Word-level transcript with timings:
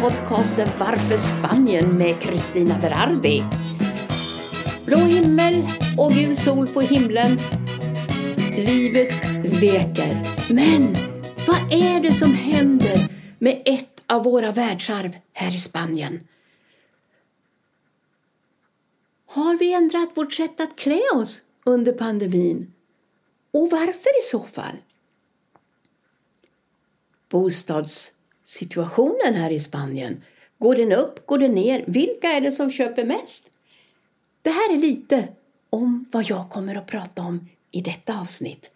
podcasten 0.00 0.68
Varför 0.78 1.16
Spanien 1.16 1.98
med 1.98 2.20
Kristina 2.20 2.78
Berardi. 2.78 3.44
Blå 4.86 4.96
himmel 4.98 5.66
och 5.98 6.12
gul 6.12 6.36
sol 6.36 6.68
på 6.68 6.80
himlen. 6.80 7.38
Livet 8.56 9.12
leker. 9.62 10.22
Men 10.54 10.96
vad 11.46 11.72
är 11.72 12.00
det 12.00 12.12
som 12.12 12.34
händer 12.34 13.08
med 13.38 13.62
ett 13.64 14.02
av 14.06 14.24
våra 14.24 14.52
världsarv 14.52 15.16
här 15.32 15.56
i 15.56 15.60
Spanien? 15.60 16.28
Har 19.26 19.58
vi 19.58 19.72
ändrat 19.72 20.10
vårt 20.14 20.32
sätt 20.32 20.60
att 20.60 20.76
klä 20.76 21.02
oss 21.14 21.42
under 21.64 21.92
pandemin? 21.92 22.72
Och 23.50 23.70
varför 23.70 24.20
i 24.20 24.22
så 24.30 24.42
fall? 24.42 24.76
Situationen 28.48 29.34
här 29.34 29.50
i 29.50 29.60
Spanien. 29.60 30.24
Går 30.58 30.76
den 30.76 30.92
upp? 30.92 31.26
Går 31.26 31.38
den 31.38 31.52
ner? 31.52 31.84
Vilka 31.86 32.28
är 32.28 32.40
det 32.40 32.52
som 32.52 32.70
köper 32.70 33.04
mest? 33.04 33.50
Det 34.42 34.50
här 34.50 34.72
är 34.72 34.76
lite 34.76 35.28
om 35.70 36.06
vad 36.12 36.24
jag 36.24 36.50
kommer 36.50 36.74
att 36.74 36.86
prata 36.86 37.22
om 37.22 37.48
i 37.70 37.80
detta 37.80 38.20
avsnitt. 38.20 38.70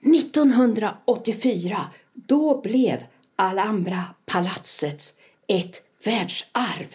1984, 0.00 1.88
då 2.12 2.60
blev 2.60 3.04
Alhambra-palatset 3.36 5.02
ett 5.46 5.82
världsarv. 6.04 6.94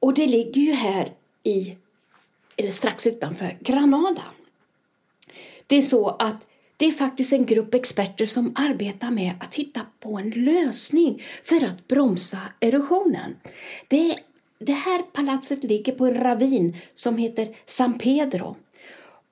Och 0.00 0.14
det 0.14 0.26
ligger 0.26 0.62
ju 0.62 0.72
här 0.72 1.12
i, 1.42 1.76
eller 2.56 2.70
strax 2.70 3.06
utanför, 3.06 3.58
Granada. 3.60 4.22
Det 5.66 5.76
är 5.76 5.82
så 5.82 6.08
att 6.08 6.46
det 6.78 6.86
är 6.86 6.92
faktiskt 6.92 7.32
en 7.32 7.46
grupp 7.46 7.74
experter 7.74 8.26
som 8.26 8.52
arbetar 8.54 9.10
med 9.10 9.32
att 9.40 9.54
hitta 9.54 9.80
på 10.00 10.18
en 10.18 10.30
lösning 10.30 11.22
för 11.44 11.64
att 11.64 11.88
bromsa 11.88 12.38
erosionen. 12.60 13.36
Det, 13.88 14.16
det 14.58 14.72
här 14.72 15.02
palatset 15.02 15.64
ligger 15.64 15.92
på 15.92 16.06
en 16.06 16.20
ravin 16.20 16.76
som 16.94 17.18
heter 17.18 17.48
San 17.66 17.98
Pedro. 17.98 18.56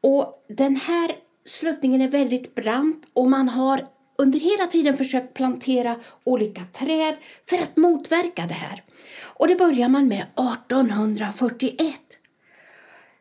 Och 0.01 0.45
den 0.49 0.77
här 0.77 1.13
sluttningen 1.45 2.01
är 2.01 2.09
väldigt 2.09 2.55
brant 2.55 3.05
och 3.13 3.31
man 3.31 3.49
har 3.49 3.87
under 4.19 4.39
hela 4.39 4.67
tiden 4.67 4.97
försökt 4.97 5.35
plantera 5.35 6.01
olika 6.25 6.65
träd 6.65 7.17
för 7.49 7.57
att 7.63 7.77
motverka 7.77 8.47
det 8.47 8.55
här. 8.55 8.83
Och 9.19 9.49
det 9.49 9.57
börjar 9.57 9.89
man 9.89 10.09
med 10.09 10.23
1841. 10.23 11.95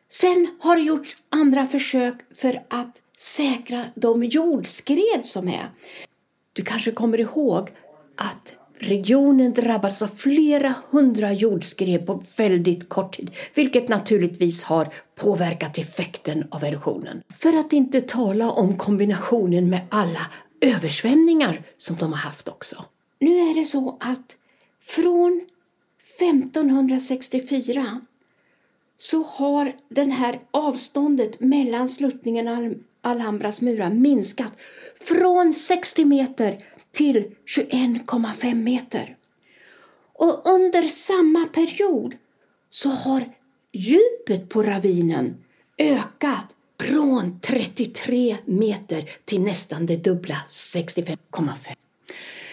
Sen 0.08 0.48
har 0.60 0.76
det 0.76 0.82
gjorts 0.82 1.16
andra 1.28 1.66
försök 1.66 2.14
för 2.36 2.62
att 2.68 3.02
säkra 3.16 3.84
de 3.94 4.24
jordskred 4.24 5.24
som 5.24 5.48
är. 5.48 5.70
Du 6.52 6.62
kanske 6.62 6.90
kommer 6.90 7.20
ihåg 7.20 7.70
att 8.16 8.54
regionen 8.78 9.52
drabbades 9.52 10.02
av 10.02 10.08
flera 10.08 10.74
hundra 10.90 11.32
jordskred 11.32 12.06
på 12.06 12.22
väldigt 12.36 12.88
kort 12.88 13.16
tid, 13.16 13.30
vilket 13.54 13.88
naturligtvis 13.88 14.62
har 14.62 14.94
påverkat 15.14 15.78
effekten 15.78 16.44
av 16.50 16.64
erosionen. 16.64 17.22
För 17.38 17.56
att 17.56 17.72
inte 17.72 18.00
tala 18.00 18.50
om 18.50 18.76
kombinationen 18.76 19.70
med 19.70 19.80
alla 19.90 20.26
översvämningar 20.60 21.62
som 21.76 21.96
de 21.96 22.12
har 22.12 22.18
haft 22.18 22.48
också. 22.48 22.84
Nu 23.18 23.50
är 23.50 23.54
det 23.54 23.64
så 23.64 23.96
att 24.00 24.36
från 24.80 25.46
1564 26.20 28.00
så 28.96 29.22
har 29.22 29.72
det 29.88 30.04
här 30.04 30.40
avståndet 30.50 31.40
mellan 31.40 31.88
sluttningen 31.88 32.48
Alhambras 33.06 33.60
murar 33.60 33.90
minskat 33.90 34.52
från 35.00 35.52
60 35.52 36.04
meter 36.04 36.58
till 36.90 37.24
21,5 37.56 38.54
meter. 38.54 39.16
Och 40.12 40.42
under 40.50 40.82
samma 40.82 41.46
period 41.46 42.14
så 42.70 42.88
har 42.88 43.32
djupet 43.72 44.48
på 44.48 44.62
ravinen 44.62 45.36
ökat 45.78 46.54
från 46.80 47.40
33 47.40 48.36
meter 48.44 49.10
till 49.24 49.40
nästan 49.40 49.86
det 49.86 49.96
dubbla, 49.96 50.36
65,5. 50.48 51.56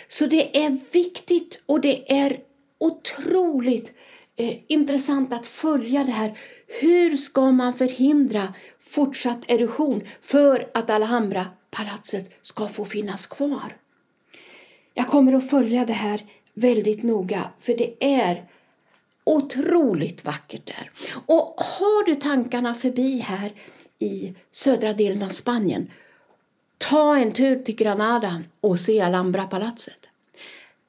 Så 0.07 0.25
det 0.25 0.65
är 0.65 0.77
viktigt 0.91 1.61
och 1.65 1.81
det 1.81 2.11
är 2.21 2.39
otroligt 2.77 3.93
eh, 4.35 4.57
intressant 4.67 5.33
att 5.33 5.47
följa 5.47 6.03
det 6.03 6.11
här. 6.11 6.37
Hur 6.79 7.17
ska 7.17 7.51
man 7.51 7.73
förhindra 7.73 8.53
fortsatt 8.79 9.39
erosion 9.47 10.01
för 10.21 10.69
att 10.73 10.89
Alhambra-palatset 10.89 12.31
ska 12.41 12.67
få 12.67 12.85
finnas 12.85 13.27
kvar? 13.27 13.77
Jag 14.93 15.07
kommer 15.07 15.33
att 15.33 15.49
följa 15.49 15.85
det 15.85 15.93
här 15.93 16.21
väldigt 16.53 17.03
noga 17.03 17.49
för 17.59 17.73
det 17.77 17.93
är 17.99 18.45
otroligt 19.23 20.25
vackert 20.25 20.65
där. 20.67 20.91
Och 21.25 21.55
har 21.57 22.05
du 22.05 22.15
tankarna 22.15 22.73
förbi 22.73 23.19
här 23.19 23.51
i 23.99 24.33
södra 24.51 24.93
delen 24.93 25.23
av 25.23 25.29
Spanien, 25.29 25.91
ta 26.77 27.17
en 27.17 27.31
tur 27.31 27.63
till 27.63 27.75
Granada 27.75 28.43
och 28.61 28.79
se 28.79 29.01
Alhambra-palatset. 29.01 29.99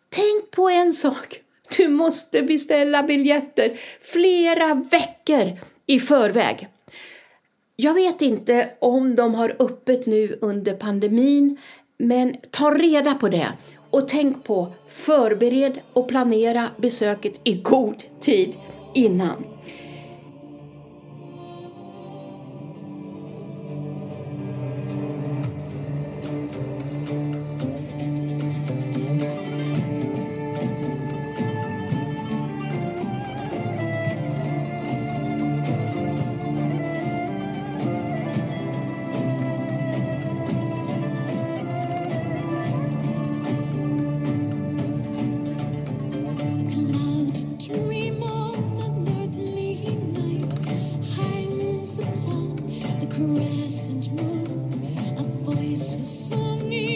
Tänk 0.09 0.51
på 0.51 0.69
en 0.69 0.93
sak. 0.93 1.41
Du 1.77 1.89
måste 1.89 2.43
beställa 2.43 3.03
biljetter 3.03 3.81
flera 4.01 4.75
veckor 4.75 5.59
i 5.87 6.01
förväg. 6.01 6.69
Jag 7.77 7.95
vet 7.95 8.23
inte 8.23 8.71
om 8.79 9.15
de 9.15 9.35
har 9.35 9.57
öppet 9.59 10.07
nu 10.07 10.39
under 10.41 10.75
pandemin, 10.75 11.57
men 11.99 12.37
ta 12.51 12.71
reda 12.71 13.15
på 13.15 13.29
det. 13.29 13.49
Och 13.91 14.09
tänk 14.09 14.45
på, 14.45 14.73
förbered 14.89 15.81
och 15.93 16.09
planera 16.09 16.69
besöket 16.77 17.41
i 17.45 17.55
god 17.55 18.03
tid 18.21 18.57
innan. 18.95 19.45
the 53.01 53.07
crescent 53.07 54.11
moon, 54.13 54.73
a 55.19 55.23
voice, 55.45 55.95
a 55.95 56.05
song. 56.05 56.94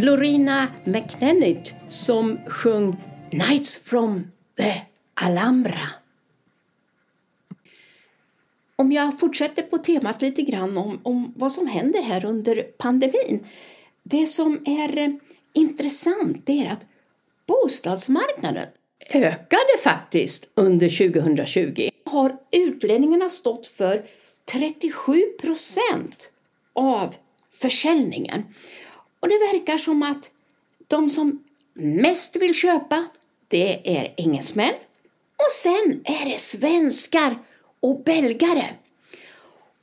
Lorena 0.00 0.66
McNennitt 0.84 1.74
som 1.88 2.38
sjöng 2.46 2.96
Nights 3.30 3.78
from 3.78 4.30
the 4.56 4.80
Alhambra. 5.14 5.88
Om 8.76 8.92
jag 8.92 9.20
fortsätter 9.20 9.62
på 9.62 9.78
temat 9.78 10.22
lite 10.22 10.42
grann 10.42 10.78
om, 10.78 11.00
om 11.02 11.32
vad 11.36 11.52
som 11.52 11.66
händer 11.66 12.02
här 12.02 12.24
under 12.24 12.62
pandemin. 12.62 13.46
Det 14.02 14.26
som 14.26 14.62
är 14.64 14.98
eh, 14.98 15.08
intressant 15.52 16.48
är 16.48 16.70
att 16.70 16.86
bostadsmarknaden 17.46 18.66
ökade 19.10 19.78
faktiskt 19.82 20.50
under 20.54 21.12
2020. 21.12 21.88
Har 22.04 22.36
utlänningarna 22.52 23.28
stått 23.28 23.66
för 23.66 24.04
37 24.52 25.22
procent 25.40 26.30
av 26.72 27.14
försäljningen. 27.50 28.44
Och 29.20 29.28
det 29.28 29.38
verkar 29.52 29.78
som 29.78 30.02
att 30.02 30.30
de 30.86 31.08
som 31.08 31.44
mest 31.74 32.36
vill 32.36 32.54
köpa, 32.54 33.04
det 33.48 33.98
är 33.98 34.14
engelsmän 34.16 34.74
och 35.36 35.52
sen 35.52 36.00
är 36.04 36.28
det 36.30 36.40
svenskar 36.40 37.38
och 37.80 38.02
belgare. 38.02 38.64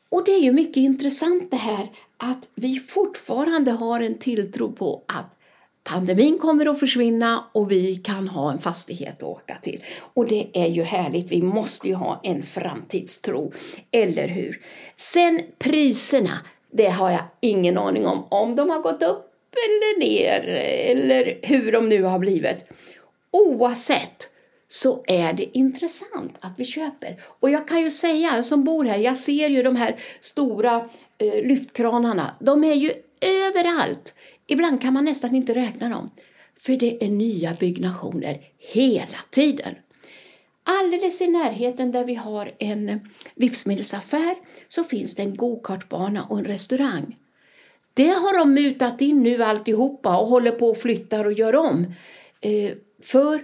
Och 0.09 0.23
det 0.25 0.31
är 0.31 0.39
ju 0.39 0.51
mycket 0.51 0.77
intressant 0.77 1.51
det 1.51 1.57
här 1.57 1.91
att 2.17 2.49
vi 2.55 2.79
fortfarande 2.79 3.71
har 3.71 4.01
en 4.01 4.17
tilltro 4.17 4.71
på 4.71 5.03
att 5.05 5.39
pandemin 5.83 6.39
kommer 6.39 6.65
att 6.65 6.79
försvinna 6.79 7.43
och 7.51 7.71
vi 7.71 7.95
kan 7.95 8.27
ha 8.27 8.51
en 8.51 8.59
fastighet 8.59 9.17
att 9.17 9.23
åka 9.23 9.57
till. 9.61 9.83
Och 10.13 10.27
det 10.27 10.49
är 10.53 10.67
ju 10.67 10.83
härligt, 10.83 11.31
vi 11.31 11.41
måste 11.41 11.87
ju 11.87 11.93
ha 11.93 12.19
en 12.23 12.43
framtidstro, 12.43 13.51
eller 13.91 14.27
hur? 14.27 14.61
Sen 14.95 15.41
priserna, 15.57 16.39
det 16.71 16.89
har 16.89 17.11
jag 17.11 17.23
ingen 17.39 17.77
aning 17.77 18.07
om, 18.07 18.25
om 18.29 18.55
de 18.55 18.69
har 18.69 18.79
gått 18.79 19.03
upp 19.03 19.26
eller 19.51 19.99
ner 19.99 20.41
eller 20.91 21.39
hur 21.41 21.71
de 21.71 21.89
nu 21.89 22.03
har 22.03 22.19
blivit. 22.19 22.65
Oavsett 23.31 24.29
så 24.67 25.03
är 25.07 25.33
det 25.33 25.57
intressant 25.57 26.35
att 26.39 26.53
vi 26.57 26.65
köper. 26.65 27.21
Och 27.39 27.49
jag 27.49 27.67
kan 27.67 27.81
ju 27.81 27.91
säga, 27.91 28.35
jag 28.35 28.45
som 28.45 28.63
bor 28.63 28.85
här, 28.85 28.97
jag 28.97 29.17
ser 29.17 29.49
ju 29.49 29.63
de 29.63 29.75
här 29.75 29.95
stora 30.19 30.89
eh, 31.17 31.47
lyftkranarna. 31.47 32.35
De 32.39 32.63
är 32.63 32.73
ju 32.73 32.93
överallt. 33.21 34.13
Ibland 34.47 34.81
kan 34.81 34.93
man 34.93 35.05
nästan 35.05 35.35
inte 35.35 35.55
räkna 35.55 35.89
dem. 35.89 36.11
För 36.59 36.73
det 36.73 37.03
är 37.03 37.09
nya 37.09 37.53
byggnationer 37.53 38.41
hela 38.57 39.17
tiden. 39.29 39.75
Alldeles 40.63 41.21
i 41.21 41.27
närheten 41.27 41.91
där 41.91 42.05
vi 42.05 42.15
har 42.15 42.51
en 42.59 42.99
livsmedelsaffär 43.35 44.35
så 44.67 44.83
finns 44.83 45.15
det 45.15 45.23
en 45.23 45.35
gokartbana 45.35 46.23
och 46.23 46.39
en 46.39 46.45
restaurang. 46.45 47.15
Det 47.97 48.09
har 48.09 48.37
de 48.37 48.53
mutat 48.53 49.01
in 49.01 49.23
nu 49.23 49.43
alltihopa 49.43 50.17
och 50.17 50.27
håller 50.27 50.51
på 50.51 50.69
och 50.69 50.77
flyttar 50.77 51.25
och 51.25 51.33
gör 51.33 51.55
om 51.55 51.93
eh, 52.41 52.71
för 53.03 53.43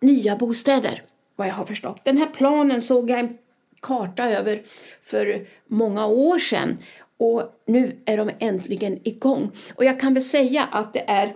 nya 0.00 0.36
bostäder, 0.36 1.02
vad 1.36 1.48
jag 1.48 1.54
har 1.54 1.64
förstått. 1.64 2.00
Den 2.04 2.16
här 2.16 2.26
planen 2.26 2.80
såg 2.80 3.10
jag 3.10 3.18
en 3.18 3.38
karta 3.80 4.30
över 4.30 4.62
för 5.02 5.46
många 5.66 6.06
år 6.06 6.38
sedan 6.38 6.78
och 7.16 7.42
nu 7.66 8.02
är 8.04 8.16
de 8.16 8.30
äntligen 8.38 9.08
igång. 9.08 9.50
Och 9.74 9.84
jag 9.84 10.00
kan 10.00 10.14
väl 10.14 10.22
säga 10.22 10.64
att 10.64 10.92
det 10.92 11.10
är 11.10 11.34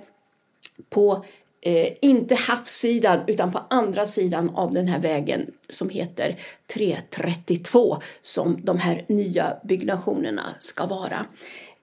på, 0.90 1.25
eh, 1.61 1.88
inte 2.00 2.35
havssidan, 2.35 3.20
utan 3.26 3.52
på 3.52 3.61
andra 3.70 4.06
sidan 4.06 4.50
av 4.50 4.75
den 4.75 4.88
här 4.88 5.00
vägen 5.00 5.50
som 5.69 5.88
heter 5.88 6.37
332 6.67 7.99
som 8.20 8.61
de 8.62 8.79
här 8.79 9.05
nya 9.08 9.56
byggnationerna 9.64 10.55
ska 10.58 10.87
vara. 10.87 11.26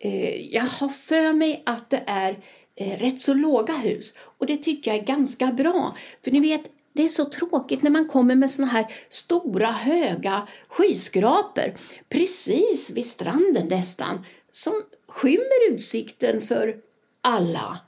Eh, 0.06 0.54
jag 0.56 0.64
har 0.64 0.90
för 0.90 1.34
mig 1.34 1.64
att 1.66 1.90
det 1.90 2.04
är 2.08 2.40
eh, 2.76 3.00
rätt 3.00 3.22
så 3.22 3.34
låga 3.34 3.74
hus 3.74 4.14
och 4.18 4.46
det 4.46 4.58
tycker 4.58 4.92
jag 4.92 5.00
är 5.00 5.06
ganska 5.06 5.48
bra. 5.48 5.98
För 6.24 6.32
ni 6.32 6.40
vet, 6.40 6.62
det 6.94 7.04
är 7.04 7.10
så 7.10 7.26
tråkigt 7.26 7.82
när 7.82 7.92
man 7.92 8.08
kommer 8.08 8.36
med 8.36 8.52
såna 8.52 8.68
här 8.68 8.96
stora 9.10 9.68
höga 9.68 10.48
skyskrapor 10.68 11.76
precis 12.10 12.92
vid 12.92 13.06
stranden 13.06 13.68
nästan 13.68 14.26
som 14.52 14.74
skymmer 15.08 15.72
utsikten 15.72 16.42
för 16.42 16.76
alla. 17.22 17.80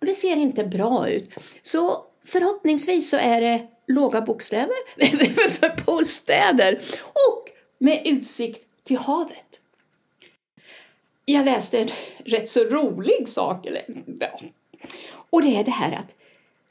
Och 0.00 0.06
det 0.06 0.14
ser 0.14 0.36
inte 0.36 0.64
bra 0.64 1.08
ut. 1.08 1.30
Så 1.62 2.04
förhoppningsvis 2.24 3.10
så 3.10 3.16
är 3.16 3.40
det 3.40 3.66
låga 3.86 4.20
bokstäver 4.20 5.04
för 5.50 5.84
bostäder 5.86 6.80
och 7.02 7.50
med 7.78 8.02
utsikt 8.04 8.66
till 8.84 8.98
havet. 8.98 9.60
Jag 11.24 11.44
läste 11.44 11.78
en 11.78 11.88
rätt 12.24 12.48
så 12.48 12.64
rolig 12.64 13.28
sak. 13.28 13.66
Eller, 13.66 13.82
ja. 14.20 14.40
Och 15.30 15.42
det 15.42 15.56
är 15.56 15.64
det 15.64 15.70
här 15.70 15.92
att 15.92 16.16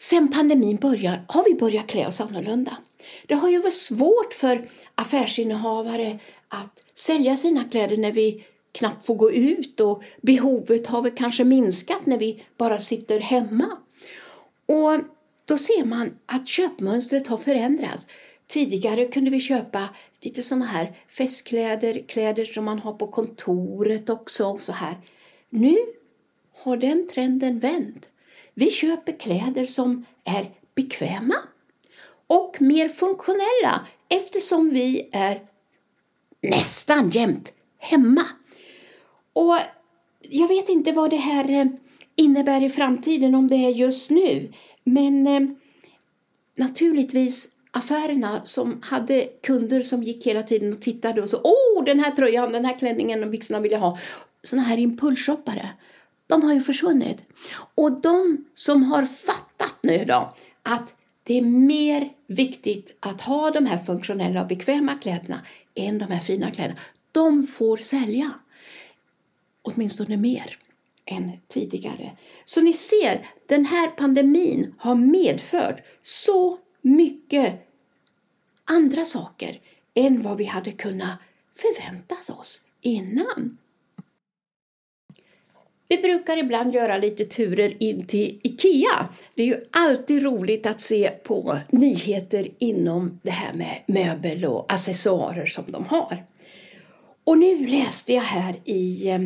Sen 0.04 0.32
pandemin 0.32 0.76
börjar 0.76 1.26
har 1.28 1.44
vi 1.44 1.56
börjat 1.56 1.88
klä 1.88 2.08
oss 2.08 2.22
annorlunda. 2.22 2.78
Det 3.28 3.36
har 3.36 3.50
ju 3.50 3.60
varit 3.60 3.74
svårt 3.74 4.34
för 4.34 4.70
affärsinnehavare 4.96 6.20
att 6.48 6.84
sälja 6.96 7.38
sina 7.38 7.64
kläder 7.64 7.98
när 7.98 8.12
vi 8.12 8.46
knappt 8.72 9.06
får 9.06 9.16
gå 9.16 9.32
ut 9.32 9.80
och 9.80 10.04
behovet 10.22 10.88
har 10.88 11.02
väl 11.02 11.12
kanske 11.12 11.44
minskat 11.44 12.06
när 12.06 12.18
vi 12.18 12.44
bara 12.58 12.80
sitter 12.80 13.20
hemma. 13.20 13.78
Och 14.66 15.00
då 15.46 15.58
ser 15.58 15.84
man 15.84 16.18
att 16.26 16.48
köpmönstret 16.48 17.28
har 17.28 17.38
förändrats. 17.38 18.08
Tidigare 18.48 19.06
kunde 19.06 19.32
vi 19.32 19.40
köpa 19.40 19.90
lite 20.24 20.44
sådana 20.44 20.66
här 20.66 20.98
festkläder, 21.08 22.04
kläder 22.08 22.46
som 22.46 22.66
man 22.66 22.80
har 22.80 22.94
på 22.94 23.08
kontoret 23.08 24.10
också 24.10 24.46
och 24.46 24.62
så 24.62 24.72
här. 24.72 24.98
Nu 25.50 25.78
har 26.56 26.78
den 26.78 27.08
trenden 27.14 27.60
vänt. 27.60 28.10
Vi 28.54 28.72
köper 28.72 29.20
kläder 29.20 29.66
som 29.66 30.06
är 30.24 30.52
bekväma 30.76 31.36
och 32.28 32.62
mer 32.62 32.90
funktionella 32.90 33.88
eftersom 34.10 34.70
vi 34.70 35.10
är 35.12 35.42
nästan 36.42 37.10
jämt 37.10 37.54
hemma. 37.78 38.26
Och 39.34 39.58
jag 40.22 40.48
vet 40.48 40.70
inte 40.70 40.92
vad 40.92 41.10
det 41.10 41.18
här 41.18 41.50
eh, 41.50 41.66
innebär 42.16 42.64
i 42.64 42.70
framtiden, 42.70 43.36
om 43.36 43.48
det 43.48 43.56
är 43.56 43.70
just 43.70 44.12
nu. 44.12 44.52
Men 44.84 45.28
eh, 45.28 45.42
naturligtvis 46.56 47.50
affärerna 47.74 48.42
som 48.44 48.82
hade 48.82 49.30
kunder 49.44 49.82
som 49.82 50.04
gick 50.04 50.28
hela 50.28 50.44
tiden 50.44 50.74
och 50.74 50.82
tittade 50.82 51.22
och 51.22 51.30
så 51.30 51.42
åh 51.44 51.84
den 51.86 52.00
här 52.00 52.12
tröjan, 52.12 52.52
den 52.52 52.66
här 52.66 52.80
klänningen 52.80 53.24
och 53.24 53.30
byxorna 53.30 53.60
vill 53.60 53.72
jag 53.72 53.80
ha. 53.80 53.98
Sådana 54.44 54.68
här 54.68 54.78
impulsshoppare 54.78 55.70
de 56.28 56.44
har 56.44 56.54
ju 56.54 56.62
försvunnit. 56.62 57.24
Och 57.76 58.02
de 58.02 58.46
som 58.54 58.84
har 58.84 59.06
fattat 59.06 59.76
nu 59.82 60.06
då 60.06 60.34
att 60.64 60.96
det 61.24 61.38
är 61.38 61.42
mer 61.42 62.10
viktigt 62.28 62.98
att 63.00 63.22
ha 63.22 63.52
de 63.52 63.66
här 63.66 63.78
funktionella 63.78 64.42
och 64.42 64.48
bekväma 64.48 64.96
kläderna 64.96 65.42
än 65.76 65.98
de 65.98 66.06
här 66.06 66.20
fina 66.20 66.52
kläderna, 66.52 66.80
de 67.12 67.48
får 67.48 67.78
sälja. 67.78 68.32
Åtminstone 69.62 70.18
mer 70.18 70.58
än 71.06 71.32
tidigare. 71.48 72.12
Så 72.46 72.62
ni 72.62 72.74
ser, 72.74 73.26
den 73.48 73.66
här 73.66 73.88
pandemin 73.88 74.76
har 74.78 74.96
medfört 74.96 75.82
så 76.02 76.60
mycket 76.84 77.68
andra 78.66 79.06
saker 79.06 79.60
än 79.94 80.22
vad 80.22 80.38
vi 80.38 80.46
hade 80.46 80.72
kunnat 80.72 81.20
förvänta 81.56 82.34
oss 82.34 82.62
innan. 82.82 83.58
Vi 85.88 85.98
brukar 85.98 86.38
ibland 86.38 86.76
göra 86.76 86.98
lite 86.98 87.26
turer 87.26 87.84
in 87.84 88.08
till 88.08 88.40
IKEA. 88.44 89.10
Det 89.36 89.42
är 89.44 89.48
ju 89.48 89.62
alltid 89.72 90.24
roligt 90.24 90.66
att 90.66 90.82
se 90.82 91.10
på 91.10 91.60
nyheter 91.70 92.48
inom 92.60 93.20
det 93.24 93.32
här 93.32 93.54
med 93.54 93.84
möbel 93.88 94.46
och 94.46 94.74
accessoarer 94.74 95.46
som 95.46 95.64
de 95.68 95.86
har. 95.86 96.26
Och 97.24 97.38
nu 97.38 97.68
läste 97.68 98.14
jag 98.14 98.22
här 98.22 98.56
i 98.66 99.10
eh, 99.10 99.22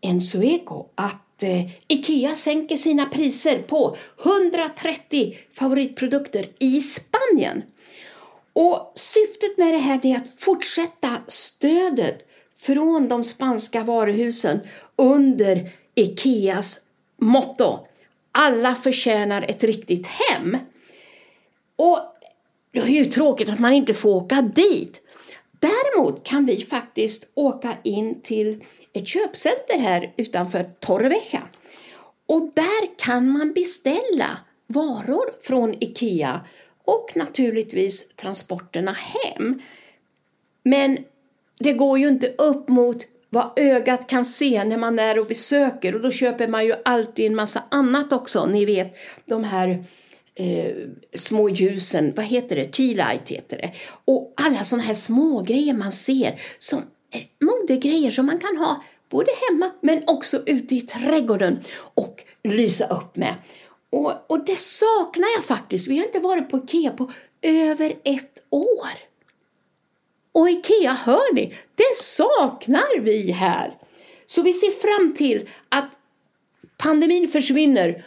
En 0.00 0.20
Sueco 0.20 0.86
att 0.94 1.27
eh, 1.42 1.70
IKEA 1.88 2.36
sänker 2.36 2.76
sina 2.76 3.06
priser 3.06 3.62
på 3.62 3.96
130 4.24 5.36
favoritprodukter 5.52 6.50
i 6.58 6.80
Spanien. 6.80 7.62
Och 8.52 8.92
syftet 8.94 9.58
med 9.58 9.74
det 9.74 9.78
här 9.78 10.06
är 10.06 10.16
att 10.16 10.40
fortsätta 10.40 11.16
stödet 11.28 12.26
från 12.58 13.08
de 13.08 13.24
spanska 13.24 13.84
varuhusen 13.84 14.60
under 14.96 15.70
Ikeas 15.94 16.80
motto. 17.16 17.86
Alla 18.32 18.74
förtjänar 18.74 19.42
ett 19.48 19.64
riktigt 19.64 20.06
hem. 20.06 20.56
Och 21.76 21.98
det 22.72 22.78
är 22.78 22.86
ju 22.86 23.04
tråkigt 23.04 23.48
att 23.48 23.58
man 23.58 23.72
inte 23.72 23.94
får 23.94 24.10
åka 24.10 24.42
dit. 24.42 25.00
Däremot 25.60 26.24
kan 26.24 26.46
vi 26.46 26.64
faktiskt 26.64 27.30
åka 27.34 27.76
in 27.82 28.20
till 28.22 28.64
ett 28.98 29.08
köpcenter 29.08 29.78
här 29.78 30.12
utanför 30.16 30.70
Torrevieja. 30.80 31.42
Och 32.26 32.50
där 32.54 32.98
kan 32.98 33.30
man 33.30 33.52
beställa 33.52 34.38
varor 34.66 35.30
från 35.40 35.74
Ikea 35.82 36.40
och 36.84 37.12
naturligtvis 37.14 38.08
transporterna 38.08 38.92
hem. 38.92 39.62
Men 40.62 40.98
det 41.58 41.72
går 41.72 41.98
ju 41.98 42.08
inte 42.08 42.34
upp 42.38 42.68
mot 42.68 43.06
vad 43.30 43.52
ögat 43.56 44.06
kan 44.06 44.24
se 44.24 44.64
när 44.64 44.76
man 44.76 44.98
är 44.98 45.18
och 45.18 45.26
besöker 45.26 45.94
och 45.94 46.00
då 46.00 46.10
köper 46.10 46.48
man 46.48 46.66
ju 46.66 46.74
alltid 46.84 47.26
en 47.26 47.36
massa 47.36 47.62
annat 47.68 48.12
också. 48.12 48.46
Ni 48.46 48.64
vet 48.64 48.96
de 49.26 49.44
här 49.44 49.84
eh, 50.34 50.74
små 51.14 51.48
ljusen, 51.48 52.12
vad 52.16 52.24
heter 52.24 52.56
det? 52.56 52.72
Tea-light 52.72 53.28
heter 53.28 53.56
det. 53.56 53.72
Och 54.04 54.32
alla 54.36 54.64
sådana 54.64 54.84
här 54.84 54.94
små 54.94 55.42
grejer 55.42 55.74
man 55.74 55.92
ser 55.92 56.40
som 56.58 56.82
modegrejer 57.40 58.10
som 58.10 58.26
man 58.26 58.38
kan 58.38 58.56
ha 58.56 58.84
både 59.08 59.30
hemma 59.48 59.72
men 59.80 60.02
också 60.06 60.42
ute 60.46 60.74
i 60.74 60.80
trädgården 60.80 61.60
och 61.94 62.24
lysa 62.44 62.86
upp 62.86 63.16
med. 63.16 63.34
Och, 63.90 64.30
och 64.30 64.44
det 64.44 64.58
saknar 64.58 65.28
jag 65.36 65.44
faktiskt. 65.44 65.88
Vi 65.88 65.98
har 65.98 66.06
inte 66.06 66.18
varit 66.18 66.50
på 66.50 66.58
Ikea 66.58 66.90
på 66.90 67.10
över 67.42 67.96
ett 68.04 68.42
år. 68.50 68.88
Och 70.32 70.50
IKEA, 70.50 70.92
hör 70.92 71.34
ni, 71.34 71.54
det 71.74 71.96
saknar 71.96 73.00
vi 73.00 73.32
här. 73.32 73.78
Så 74.26 74.42
vi 74.42 74.52
ser 74.52 74.70
fram 74.70 75.14
till 75.14 75.48
att 75.68 75.90
pandemin 76.76 77.28
försvinner 77.28 78.06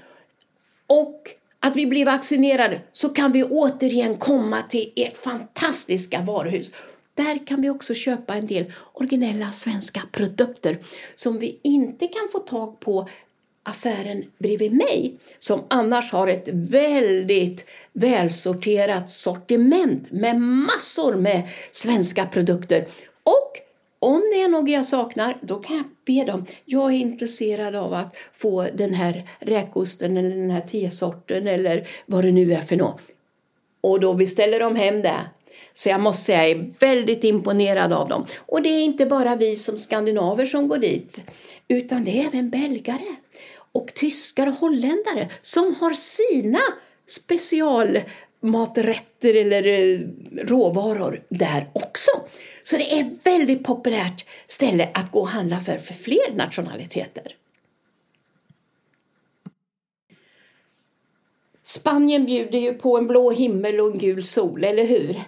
och 0.87 1.29
att 1.59 1.75
vi 1.75 1.85
blir 1.85 2.05
vaccinerade 2.05 2.81
så 2.91 3.09
kan 3.09 3.31
vi 3.31 3.43
återigen 3.43 4.17
komma 4.17 4.61
till 4.61 4.93
ert 4.95 5.17
fantastiska 5.17 6.21
varuhus. 6.21 6.71
Där 7.15 7.47
kan 7.47 7.61
vi 7.61 7.69
också 7.69 7.93
köpa 7.93 8.35
en 8.35 8.47
del 8.47 8.73
originella 8.93 9.51
svenska 9.51 10.01
produkter 10.11 10.77
som 11.15 11.39
vi 11.39 11.59
inte 11.63 12.07
kan 12.07 12.29
få 12.31 12.39
tag 12.39 12.79
på 12.79 13.07
affären 13.63 14.23
bredvid 14.37 14.71
mig 14.71 15.17
som 15.39 15.63
annars 15.67 16.11
har 16.11 16.27
ett 16.27 16.49
väldigt 16.51 17.65
välsorterat 17.93 19.09
sortiment 19.09 20.11
med 20.11 20.41
massor 20.41 21.15
med 21.15 21.47
svenska 21.71 22.25
produkter. 22.25 22.87
Och 23.23 23.57
om 23.99 24.21
det 24.33 24.41
är 24.41 24.47
något 24.47 24.69
jag 24.69 24.85
saknar, 24.85 25.37
då 25.41 25.59
kan 25.59 25.77
jag 25.77 25.85
be 26.05 26.31
dem. 26.31 26.45
Jag 26.65 26.91
är 26.93 26.97
intresserad 26.97 27.75
av 27.75 27.93
att 27.93 28.15
få 28.33 28.67
den 28.73 28.93
här 28.93 29.29
räkosten 29.39 30.17
eller 30.17 30.35
den 30.35 30.51
här 30.51 30.61
tesorten 30.61 31.47
eller 31.47 31.87
vad 32.05 32.23
det 32.23 32.31
nu 32.31 32.53
är 32.53 32.61
för 32.61 32.75
något. 32.75 33.01
Och 33.81 33.99
då 33.99 34.13
beställer 34.13 34.59
de 34.59 34.75
hem 34.75 35.01
det. 35.01 35.25
Så 35.73 35.89
jag 35.89 36.01
måste 36.01 36.25
säga, 36.25 36.47
jag 36.47 36.57
är 36.57 36.71
väldigt 36.79 37.23
imponerad 37.23 37.93
av 37.93 38.09
dem. 38.09 38.25
Och 38.37 38.61
det 38.61 38.69
är 38.69 38.81
inte 38.81 39.05
bara 39.05 39.35
vi 39.35 39.55
som 39.55 39.77
skandinaver 39.77 40.45
som 40.45 40.67
går 40.67 40.77
dit, 40.77 41.23
utan 41.67 42.03
det 42.03 42.21
är 42.21 42.27
även 42.27 42.49
belgare 42.49 43.15
och 43.71 43.93
tyskar 43.93 44.47
och 44.47 44.53
holländare 44.53 45.29
som 45.41 45.75
har 45.79 45.93
sina 45.93 46.61
specialmaträtter 47.07 49.33
eller 49.33 49.67
eh, 49.67 49.99
råvaror 50.47 51.23
där 51.29 51.69
också. 51.73 52.11
Så 52.63 52.77
det 52.77 52.93
är 52.93 53.01
ett 53.01 53.25
väldigt 53.25 53.63
populärt 53.63 54.25
ställe 54.47 54.89
att 54.93 55.11
gå 55.11 55.19
och 55.19 55.27
handla 55.27 55.59
för, 55.59 55.77
för 55.77 55.93
fler 55.93 56.35
nationaliteter. 56.35 57.35
Spanien 61.63 62.25
bjuder 62.25 62.59
ju 62.59 62.73
på 62.73 62.97
en 62.97 63.07
blå 63.07 63.31
himmel 63.31 63.79
och 63.79 63.91
en 63.91 63.97
gul 63.97 64.23
sol, 64.23 64.63
eller 64.63 64.85
hur? 64.85 65.21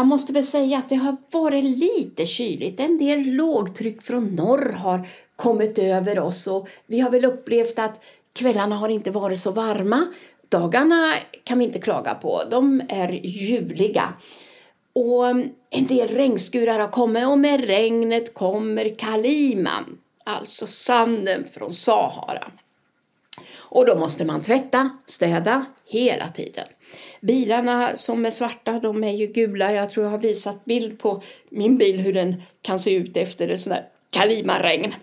Jag 0.00 0.06
måste 0.06 0.32
väl 0.32 0.44
säga 0.44 0.78
att 0.78 0.88
det 0.88 0.94
har 0.94 1.16
varit 1.30 1.64
lite 1.64 2.26
kyligt. 2.26 2.80
En 2.80 2.98
del 2.98 3.22
lågtryck 3.22 4.02
från 4.02 4.26
norr 4.26 4.72
har 4.72 5.08
kommit 5.36 5.78
över 5.78 6.18
oss 6.18 6.46
och 6.46 6.68
vi 6.86 7.00
har 7.00 7.10
väl 7.10 7.24
upplevt 7.24 7.78
att 7.78 8.00
kvällarna 8.32 8.76
har 8.76 8.88
inte 8.88 9.10
varit 9.10 9.40
så 9.40 9.50
varma. 9.50 10.06
Dagarna 10.48 11.14
kan 11.44 11.58
vi 11.58 11.64
inte 11.64 11.78
klaga 11.78 12.14
på, 12.14 12.42
de 12.50 12.82
är 12.88 13.20
ljuvliga. 13.24 14.12
Och 14.92 15.26
mm, 15.26 15.48
en 15.70 15.86
del 15.86 16.08
regnskurar 16.08 16.78
har 16.78 16.88
kommit 16.88 17.26
och 17.26 17.38
med 17.38 17.64
regnet 17.64 18.34
kommer 18.34 18.98
kaliman, 18.98 19.98
alltså 20.24 20.66
sanden 20.66 21.44
från 21.52 21.72
Sahara. 21.72 22.50
Och 23.70 23.86
då 23.86 23.96
måste 23.98 24.24
man 24.24 24.42
tvätta, 24.42 24.90
städa 25.06 25.66
hela 25.86 26.28
tiden. 26.28 26.66
Bilarna 27.20 27.96
som 27.96 28.26
är 28.26 28.30
svarta, 28.30 28.80
de 28.80 29.04
är 29.04 29.12
ju 29.12 29.26
gula. 29.26 29.72
Jag 29.72 29.90
tror 29.90 30.06
jag 30.06 30.10
har 30.10 30.18
visat 30.18 30.64
bild 30.64 30.98
på 30.98 31.22
min 31.48 31.78
bil 31.78 32.00
hur 32.00 32.12
den 32.12 32.42
kan 32.62 32.78
se 32.78 32.94
ut 32.94 33.16
efter 33.16 33.48
ett 33.48 33.60
sånt 33.60 33.76
där 33.76 33.88
kalimaregn. 34.10 34.94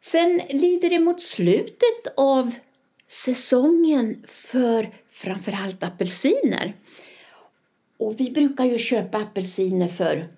Sen 0.00 0.40
lider 0.48 0.90
det 0.90 0.98
mot 0.98 1.20
slutet 1.20 2.14
av 2.16 2.54
säsongen 3.08 4.24
för 4.28 4.94
framförallt 5.10 5.82
apelsiner. 5.82 6.74
Och 7.98 8.20
vi 8.20 8.30
brukar 8.30 8.64
ju 8.64 8.78
köpa 8.78 9.18
apelsiner 9.18 9.88
för, 9.88 10.28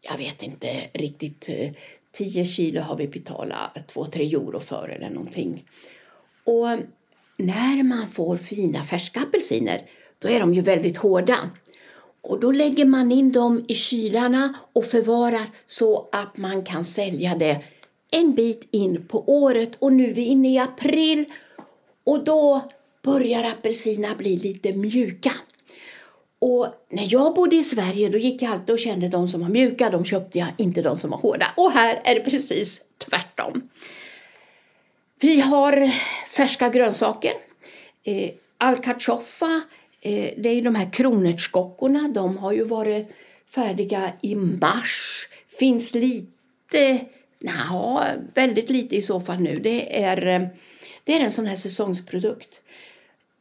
jag 0.00 0.18
vet 0.18 0.42
inte 0.42 0.90
riktigt, 0.92 1.48
eh, 1.48 1.70
10 2.12 2.44
kilo 2.44 2.80
har 2.80 2.96
vi 2.96 3.08
betalat 3.08 3.92
2-3 3.94 4.20
euro 4.20 4.60
för 4.60 4.88
eller 4.88 5.10
någonting. 5.10 5.64
Och 6.44 6.68
när 7.36 7.82
man 7.82 8.08
får 8.08 8.36
fina 8.36 8.84
färska 8.84 9.20
apelsiner, 9.20 9.86
då 10.18 10.28
är 10.28 10.40
de 10.40 10.54
ju 10.54 10.60
väldigt 10.60 10.96
hårda. 10.96 11.50
Och 12.22 12.40
då 12.40 12.52
lägger 12.52 12.84
man 12.84 13.12
in 13.12 13.32
dem 13.32 13.64
i 13.68 13.74
kylarna 13.74 14.54
och 14.72 14.84
förvarar 14.84 15.50
så 15.66 16.08
att 16.12 16.36
man 16.36 16.64
kan 16.64 16.84
sälja 16.84 17.34
det 17.34 17.64
en 18.10 18.34
bit 18.34 18.68
in 18.70 19.06
på 19.08 19.24
året. 19.26 19.76
Och 19.78 19.92
nu 19.92 20.10
är 20.10 20.14
vi 20.14 20.24
inne 20.24 20.54
i 20.54 20.58
april 20.58 21.24
och 22.04 22.24
då 22.24 22.70
börjar 23.02 23.44
apelsinerna 23.44 24.14
bli 24.14 24.36
lite 24.36 24.72
mjuka. 24.72 25.32
Och 26.40 26.66
när 26.88 27.12
jag 27.12 27.34
bodde 27.34 27.56
i 27.56 27.62
Sverige 27.62 28.08
då 28.08 28.18
gick 28.18 28.42
jag 28.42 28.52
alltid 28.52 28.70
och 28.70 28.78
kände 28.78 29.08
de 29.08 29.28
som 29.28 29.40
var 29.40 29.48
mjuka, 29.48 29.90
de 29.90 30.04
köpte 30.04 30.38
jag, 30.38 30.48
inte 30.56 30.82
de 30.82 30.96
som 30.96 31.10
var 31.10 31.18
hårda. 31.18 31.46
Och 31.56 31.72
här 31.72 32.00
är 32.04 32.14
det 32.14 32.20
precis 32.20 32.82
tvärtom. 32.98 33.68
Vi 35.20 35.40
har 35.40 35.90
färska 36.36 36.68
grönsaker. 36.68 37.32
Eh, 38.04 38.30
Alcachofa, 38.58 39.62
eh, 40.00 40.30
det 40.36 40.48
är 40.48 40.62
de 40.62 40.74
här 40.74 40.92
kronärtskockorna, 40.92 42.08
de 42.08 42.36
har 42.36 42.52
ju 42.52 42.64
varit 42.64 43.08
färdiga 43.54 44.12
i 44.20 44.34
mars. 44.34 45.28
Finns 45.58 45.94
lite, 45.94 47.00
nja, 47.38 48.06
väldigt 48.34 48.70
lite 48.70 48.96
i 48.96 49.02
så 49.02 49.20
fall 49.20 49.40
nu. 49.40 49.56
Det 49.56 50.02
är, 50.02 50.26
eh, 50.26 50.48
det 51.04 51.16
är 51.16 51.20
en 51.20 51.30
sån 51.30 51.46
här 51.46 51.56
säsongsprodukt. 51.56 52.60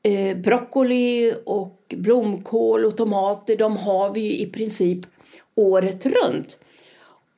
Eh, 0.03 0.38
broccoli 0.38 1.34
och 1.46 1.94
blomkål 1.98 2.86
och 2.86 2.98
tomater, 2.98 3.58
de 3.58 3.77
har 3.77 4.13
vi 4.13 4.41
i 4.41 4.46
princip 4.46 5.00
året 5.56 6.06
runt. 6.06 6.58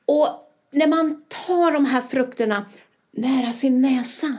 Och 0.04 0.28
när 0.70 0.86
man 0.86 1.24
tar 1.28 1.72
de 1.72 1.84
här 1.84 2.00
frukterna 2.00 2.66
nära 3.10 3.52
sin 3.52 3.80
näsa 3.80 4.36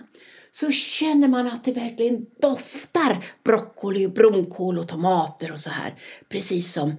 så 0.51 0.71
känner 0.71 1.27
man 1.27 1.47
att 1.47 1.63
det 1.63 1.71
verkligen 1.71 2.25
doftar 2.39 3.25
broccoli, 3.43 4.07
blomkål 4.07 4.79
och 4.79 4.87
tomater 4.87 5.51
och 5.51 5.59
så 5.59 5.69
här. 5.69 5.95
Precis 6.29 6.73
som 6.73 6.95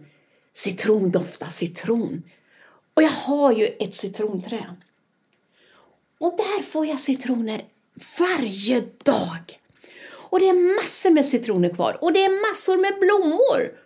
citron 0.52 1.10
doftar 1.10 1.48
citron. 1.48 2.22
Och 2.94 3.02
jag 3.02 3.10
har 3.10 3.52
ju 3.52 3.66
ett 3.66 3.94
citronträd. 3.94 4.76
Och 6.18 6.36
där 6.36 6.62
får 6.62 6.86
jag 6.86 6.98
citroner 6.98 7.64
varje 8.18 8.84
dag. 9.02 9.58
Och 10.34 10.40
det 10.40 10.48
är 10.48 10.76
massor 10.76 11.10
med 11.10 11.24
citroner 11.24 11.68
kvar 11.68 11.98
och 12.00 12.12
det 12.12 12.24
är 12.24 12.50
massor 12.50 12.76
med 12.76 12.98
blommor. 13.00 13.78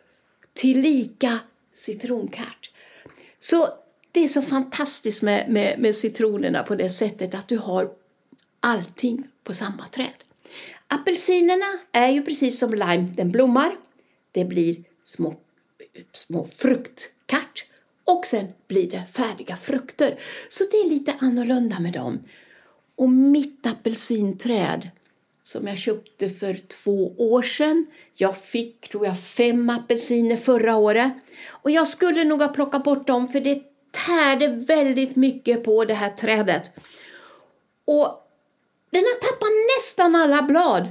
Tillika 0.52 1.38
citronkärt. 1.72 2.70
Så 3.40 3.68
det 4.12 4.20
är 4.20 4.28
så 4.28 4.42
fantastiskt 4.42 5.22
med, 5.22 5.50
med, 5.50 5.78
med 5.78 5.94
citronerna 5.94 6.62
på 6.62 6.74
det 6.74 6.90
sättet 6.90 7.34
att 7.34 7.48
du 7.48 7.58
har 7.58 7.90
allting 8.60 9.28
på 9.44 9.52
samma 9.52 9.88
träd. 9.88 10.24
Apelsinerna 10.88 11.78
är 11.92 12.08
ju 12.08 12.22
precis 12.22 12.58
som 12.58 12.70
lime, 12.70 13.14
den 13.16 13.30
blommar. 13.30 13.76
Det 14.32 14.44
blir 14.44 14.84
små, 15.04 15.34
små 16.12 16.48
fruktkart 16.56 17.64
och 18.04 18.26
sen 18.26 18.46
blir 18.68 18.90
det 18.90 19.04
färdiga 19.12 19.56
frukter. 19.56 20.20
Så 20.48 20.64
det 20.70 20.76
är 20.76 20.88
lite 20.88 21.14
annorlunda 21.20 21.80
med 21.80 21.92
dem. 21.92 22.18
Och 22.96 23.08
mitt 23.08 23.66
apelsinträd 23.66 24.90
som 25.48 25.66
jag 25.66 25.78
köpte 25.78 26.30
för 26.30 26.54
två 26.54 27.14
år 27.18 27.42
sedan. 27.42 27.86
Jag 28.14 28.36
fick, 28.36 28.88
tror 28.88 29.06
jag, 29.06 29.20
fem 29.20 29.70
apelsiner 29.70 30.36
förra 30.36 30.76
året. 30.76 31.12
Och 31.46 31.70
jag 31.70 31.88
skulle 31.88 32.24
nog 32.24 32.40
ha 32.42 32.48
plockat 32.48 32.84
bort 32.84 33.06
dem 33.06 33.28
för 33.28 33.40
det 33.40 33.62
tärde 34.06 34.48
väldigt 34.48 35.16
mycket 35.16 35.64
på 35.64 35.84
det 35.84 35.94
här 35.94 36.10
trädet. 36.10 36.72
Och 37.84 38.28
den 38.90 39.02
har 39.02 39.20
tappat 39.20 39.48
nästan 39.78 40.16
alla 40.16 40.42
blad. 40.42 40.88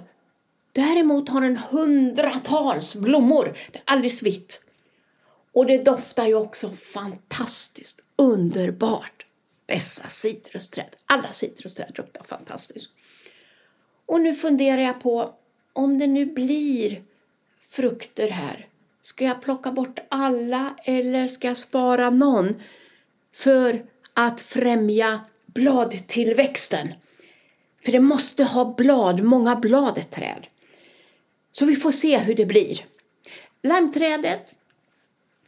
Däremot 0.72 1.30
har 1.30 1.42
den 1.42 1.58
hundratals 1.58 2.96
blommor. 2.96 3.58
Det 3.72 3.78
är 3.78 3.84
alldeles 3.86 4.24
vitt. 4.24 4.62
Och 5.54 5.66
det 5.66 5.78
doftar 5.78 6.28
ju 6.28 6.36
också 6.36 6.70
fantastiskt 6.70 8.00
underbart. 8.16 9.26
Dessa 9.66 10.08
citrusträd. 10.08 10.96
Alla 11.06 11.32
citrusträd 11.32 11.92
doftar 11.96 12.24
fantastiskt. 12.24 12.90
Och 14.08 14.22
nu 14.22 14.36
funderar 14.36 14.82
jag 14.82 15.02
på 15.02 15.34
om 15.74 15.98
det 15.98 16.08
nu 16.08 16.26
blir 16.26 17.04
frukter 17.68 18.30
här. 18.30 18.68
Ska 19.02 19.26
jag 19.26 19.42
plocka 19.42 19.72
bort 19.72 20.00
alla 20.10 20.76
eller 20.84 21.28
ska 21.28 21.48
jag 21.48 21.58
spara 21.58 22.10
någon 22.10 22.62
för 23.34 23.86
att 24.14 24.42
främja 24.42 25.22
bladtillväxten? 25.46 26.94
För 27.86 27.92
det 27.92 28.00
måste 28.00 28.44
ha 28.44 28.76
blad, 28.78 29.24
många 29.24 29.56
blad 29.56 29.98
ett 29.98 30.12
träd. 30.12 30.48
Så 31.52 31.66
vi 31.66 31.76
får 31.76 31.92
se 31.92 32.18
hur 32.18 32.36
det 32.36 32.46
blir. 32.46 32.86
Lammträdet 33.64 34.54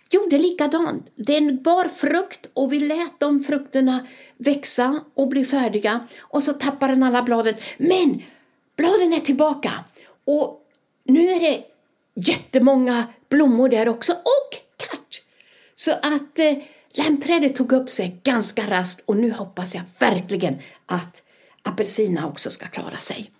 gjorde 0.09 0.37
likadant. 0.37 1.11
Den 1.15 1.63
bar 1.63 1.87
frukt 1.87 2.49
och 2.53 2.73
vi 2.73 2.79
lät 2.79 3.19
de 3.19 3.43
frukterna 3.43 4.07
växa 4.37 5.03
och 5.13 5.27
bli 5.27 5.45
färdiga. 5.45 6.07
Och 6.19 6.43
så 6.43 6.53
tappade 6.53 6.93
den 6.93 7.03
alla 7.03 7.23
bladen. 7.23 7.55
Men 7.77 8.21
bladen 8.79 9.13
är 9.13 9.19
tillbaka. 9.19 9.85
Och 10.25 10.67
nu 11.03 11.29
är 11.29 11.39
det 11.39 11.63
jättemånga 12.13 13.07
blommor 13.29 13.69
där 13.69 13.89
också 13.89 14.11
och 14.11 14.57
katt. 14.77 15.21
Så 15.75 15.91
att 15.91 16.39
eh, 16.39 16.57
lämträdet 16.89 17.55
tog 17.55 17.71
upp 17.71 17.89
sig 17.89 18.19
ganska 18.23 18.69
raskt 18.69 19.03
och 19.05 19.17
nu 19.17 19.31
hoppas 19.31 19.75
jag 19.75 19.83
verkligen 19.99 20.59
att 20.85 21.23
apelsinerna 21.61 22.27
också 22.27 22.49
ska 22.49 22.67
klara 22.67 22.97
sig. 22.97 23.31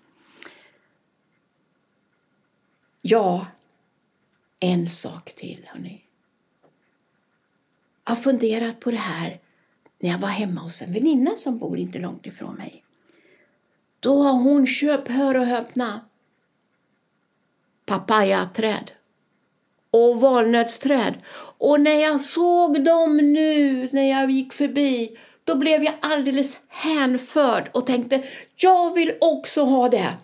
Ja, 3.02 3.46
en 4.60 4.86
sak 4.86 5.32
till 5.32 5.66
hörni. 5.66 6.04
Jag 8.04 8.10
har 8.10 8.22
funderat 8.22 8.80
på 8.80 8.90
det 8.90 8.96
här 8.96 9.40
när 9.98 10.10
jag 10.10 10.18
var 10.18 10.28
hemma 10.28 10.60
hos 10.60 10.82
en 10.82 10.92
väninna 10.92 11.36
som 11.36 11.58
bor 11.58 11.78
inte 11.78 11.98
långt 11.98 12.26
ifrån 12.26 12.54
mig. 12.54 12.84
Då 14.00 14.22
har 14.22 14.32
hon 14.32 14.66
köpt, 14.66 15.08
hör 15.08 15.38
och 15.38 15.46
häpna, 15.46 16.00
papayaträd 17.86 18.90
och 19.90 20.20
valnötsträd. 20.20 21.14
Och 21.58 21.80
när 21.80 21.94
jag 21.94 22.20
såg 22.20 22.84
dem 22.84 23.16
nu 23.16 23.88
när 23.92 24.10
jag 24.10 24.30
gick 24.30 24.52
förbi 24.52 25.18
då 25.44 25.54
blev 25.54 25.84
jag 25.84 25.94
alldeles 26.00 26.60
hänförd 26.68 27.70
och 27.74 27.86
tänkte 27.86 28.24
jag 28.56 28.94
vill 28.94 29.12
också 29.20 29.62
ha 29.64 29.88
det. 29.88 30.14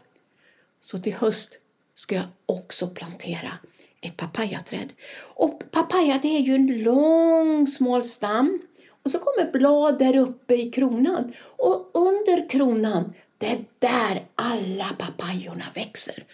Så 0.80 0.98
till 0.98 1.14
höst 1.14 1.58
ska 1.94 2.14
jag 2.14 2.26
också 2.46 2.88
plantera 2.88 3.52
ett 4.00 4.16
papayaträd. 4.16 4.92
Och 5.18 5.62
papaya 5.70 6.18
det 6.22 6.36
är 6.36 6.40
ju 6.40 6.54
en 6.54 6.82
lång 6.82 7.66
smal 7.66 8.04
stam 8.04 8.58
och 9.04 9.10
så 9.10 9.18
kommer 9.18 9.52
blad 9.52 9.98
där 9.98 10.16
uppe 10.16 10.54
i 10.54 10.70
kronan 10.70 11.32
och 11.42 11.90
under 11.94 12.48
kronan 12.48 13.12
det 13.38 13.46
är 13.46 13.64
där 13.78 14.26
alla 14.34 14.88
papajorna 14.98 15.64
växer. 15.74 16.24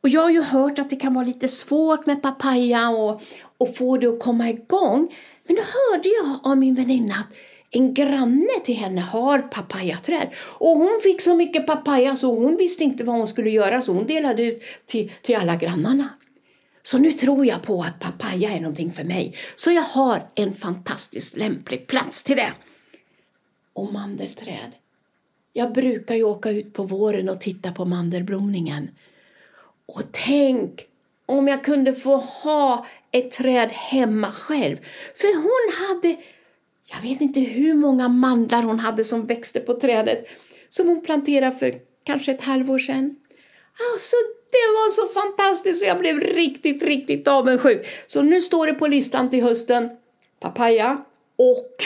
Och 0.00 0.08
jag 0.08 0.20
har 0.20 0.30
ju 0.30 0.42
hört 0.42 0.78
att 0.78 0.90
det 0.90 0.96
kan 0.96 1.14
vara 1.14 1.24
lite 1.24 1.48
svårt 1.48 2.06
med 2.06 2.22
papaya 2.22 2.90
och, 2.90 3.22
och 3.58 3.76
få 3.76 3.96
det 3.98 4.06
att 4.06 4.20
komma 4.20 4.50
igång. 4.50 5.14
Men 5.46 5.56
då 5.56 5.62
hörde 5.62 6.08
jag 6.08 6.40
av 6.42 6.58
min 6.58 6.74
väninna 6.74 7.14
att 7.14 7.36
en 7.70 7.94
granne 7.94 8.60
till 8.64 8.76
henne 8.76 9.00
har 9.00 9.38
papayaträd. 9.38 10.28
Och 10.38 10.78
hon 10.78 11.00
fick 11.02 11.20
så 11.20 11.34
mycket 11.34 11.66
papaya 11.66 12.16
så 12.16 12.34
hon 12.34 12.56
visste 12.56 12.84
inte 12.84 13.04
vad 13.04 13.16
hon 13.16 13.26
skulle 13.26 13.50
göra 13.50 13.80
så 13.80 13.92
hon 13.92 14.06
delade 14.06 14.42
ut 14.42 14.62
till, 14.86 15.12
till 15.22 15.36
alla 15.36 15.56
grannarna. 15.56 16.08
Så 16.82 16.98
nu 16.98 17.12
tror 17.12 17.46
jag 17.46 17.62
på 17.62 17.82
att 17.82 18.00
papaya 18.00 18.50
är 18.50 18.60
någonting 18.60 18.92
för 18.92 19.04
mig. 19.04 19.36
Så 19.56 19.70
jag 19.70 19.82
har 19.82 20.28
en 20.34 20.54
fantastiskt 20.54 21.36
lämplig 21.36 21.86
plats 21.86 22.22
till 22.22 22.36
det. 22.36 22.52
Och 23.72 23.92
mandelträd. 23.92 24.72
Jag 25.52 25.72
brukar 25.72 26.14
ju 26.14 26.22
åka 26.22 26.50
ut 26.50 26.72
på 26.72 26.82
våren 26.82 27.28
och 27.28 27.40
titta 27.40 27.72
på 27.72 27.84
mandelblomningen. 27.84 28.90
Och 29.86 30.02
tänk 30.12 30.86
om 31.26 31.48
jag 31.48 31.64
kunde 31.64 31.94
få 31.94 32.16
ha 32.16 32.86
ett 33.10 33.30
träd 33.30 33.68
hemma 33.72 34.32
själv. 34.32 34.76
För 35.16 35.34
hon 35.34 35.88
hade, 35.88 36.16
jag 36.84 37.02
vet 37.10 37.20
inte 37.20 37.40
hur 37.40 37.74
många 37.74 38.08
mandlar 38.08 38.62
hon 38.62 38.80
hade 38.80 39.04
som 39.04 39.26
växte 39.26 39.60
på 39.60 39.74
trädet 39.74 40.26
som 40.68 40.88
hon 40.88 41.00
planterade 41.00 41.56
för 41.56 41.74
kanske 42.04 42.32
ett 42.32 42.40
halvår 42.40 42.78
sedan. 42.78 43.16
Alltså, 43.92 44.16
det 44.50 44.66
var 44.74 44.90
så 44.90 45.20
fantastiskt 45.20 45.80
så 45.80 45.86
jag 45.86 45.98
blev 45.98 46.20
riktigt, 46.20 46.82
riktigt 46.82 47.28
avundsjuk. 47.28 47.86
Så 48.06 48.22
nu 48.22 48.42
står 48.42 48.66
det 48.66 48.74
på 48.74 48.86
listan 48.86 49.30
till 49.30 49.42
hösten 49.42 49.90
papaya 50.40 51.04
och 51.36 51.76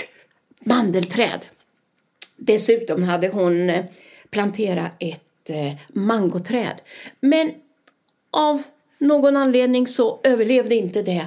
mandelträd. 0.60 1.46
Dessutom 2.36 3.02
hade 3.02 3.28
hon 3.28 3.70
eh, 3.70 3.84
planterat 4.30 4.92
ett 4.98 5.50
eh, 5.50 5.72
mangoträd. 5.88 6.80
Men 7.20 7.52
av 8.30 8.62
någon 8.98 9.36
anledning 9.36 9.86
så 9.86 10.20
överlevde 10.24 10.74
inte 10.74 11.02
det. 11.02 11.26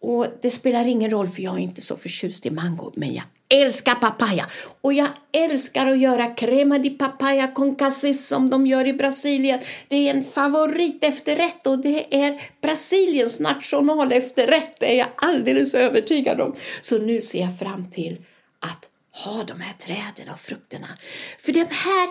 Och 0.00 0.26
det 0.42 0.50
spelar 0.50 0.88
ingen 0.88 1.10
roll 1.10 1.28
för 1.28 1.42
jag 1.42 1.54
är 1.54 1.58
inte 1.58 1.82
så 1.82 1.96
förtjust 1.96 2.46
i 2.46 2.50
mango. 2.50 2.92
Men 2.96 3.14
jag 3.14 3.24
älskar 3.48 3.94
papaya. 3.94 4.46
Och 4.80 4.92
jag 4.92 5.08
älskar 5.32 5.86
att 5.86 5.98
göra 5.98 6.26
crema 6.26 6.78
di 6.78 6.90
papaya 6.90 7.48
con 7.48 7.74
cassis 7.74 8.26
som 8.28 8.50
de 8.50 8.66
gör 8.66 8.86
i 8.86 8.92
Brasilien. 8.92 9.60
Det 9.88 9.96
är 9.96 10.14
en 10.14 10.24
favoritefterrätt 10.24 11.66
och 11.66 11.78
det 11.78 12.24
är 12.24 12.40
Brasiliens 12.60 13.40
nationalefterrätt. 13.40 14.76
Det 14.80 14.92
är 14.94 14.98
jag 14.98 15.08
alldeles 15.16 15.74
övertygad 15.74 16.40
om. 16.40 16.54
Så 16.82 16.98
nu 16.98 17.20
ser 17.20 17.40
jag 17.40 17.58
fram 17.58 17.90
till 17.90 18.16
att 18.60 18.88
ha 19.14 19.44
de 19.44 19.60
här 19.60 19.72
träden 19.72 20.32
och 20.32 20.40
frukterna. 20.40 20.98
För 21.38 21.52
de 21.52 21.60
här 21.60 22.08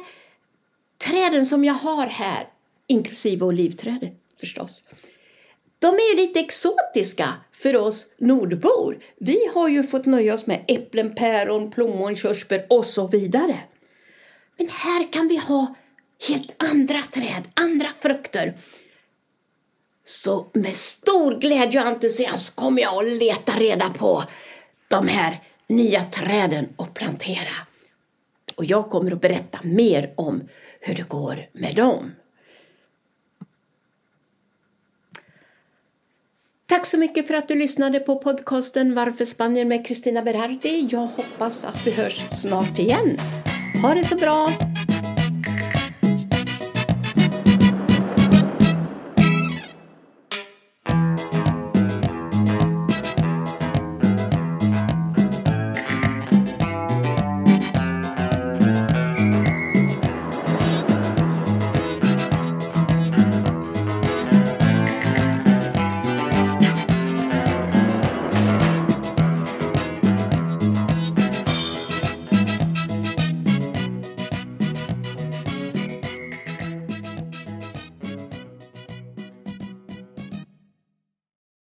träden 0.98 1.46
som 1.46 1.63
jag 1.63 1.74
har 1.74 2.08
här, 2.08 2.48
inklusive 2.88 3.46
olivträdet 3.46 4.13
förstås, 4.39 4.84
de 5.80 5.88
är 5.88 6.16
lite 6.16 6.39
exotiska 6.39 7.34
för 7.52 7.76
oss 7.76 8.08
nordbor. 8.18 9.00
Vi 9.20 9.50
har 9.54 9.70
ju 9.70 9.84
fått 9.84 10.06
nöja 10.06 10.34
oss 10.34 10.48
med 10.48 10.66
äpplen, 10.68 11.16
päron, 11.16 11.72
plommon, 11.72 12.16
körsbär 12.16 12.66
och 12.70 12.86
så 12.86 13.08
vidare. 13.08 13.60
Men 14.58 14.70
här 14.70 15.13
kan 15.13 15.28
vi 15.28 15.38
ha 15.38 15.76
helt 16.28 16.63
andra 16.63 17.02
träd, 17.02 17.44
andra 17.54 17.88
frukter. 18.00 18.58
Så 20.06 20.48
med 20.54 20.76
stor 20.76 21.39
glädje 21.39 21.82
och 21.82 21.88
entusiasm 21.88 22.56
kommer 22.56 22.82
jag 22.82 23.06
att 23.06 23.13
leta 23.13 23.52
reda 23.52 23.89
på 23.89 24.24
de 24.88 25.08
här 25.08 25.42
nya 25.67 26.04
träden 26.04 26.67
och 26.76 26.93
plantera. 26.93 27.67
Och 28.56 28.65
jag 28.65 28.89
kommer 28.89 29.12
att 29.12 29.21
berätta 29.21 29.60
mer 29.63 30.13
om 30.15 30.49
hur 30.80 30.95
det 30.95 31.10
går 31.10 31.45
med 31.54 31.76
dem. 31.76 32.12
Tack 36.65 36.86
så 36.86 36.97
mycket 36.97 37.28
för 37.28 37.34
att 37.34 37.47
du 37.47 37.56
lyssnade 37.56 37.99
på 37.99 38.15
podcasten 38.15 38.95
Varför 38.95 39.26
Spanien 39.26 39.67
med 39.67 39.88
Kristina 39.88 40.21
Berardi. 40.21 40.88
Jag 40.91 41.08
hoppas 41.08 41.65
att 41.65 41.88
vi 41.88 41.91
hörs 41.91 42.26
snart 42.41 42.80
igen. 42.80 43.17
Ha 43.82 43.93
det 43.93 44.04
så 44.04 44.15
bra! 44.15 44.49